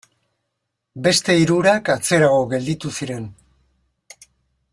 [1.07, 3.33] Beste hirurak atzerago gelditu ziren.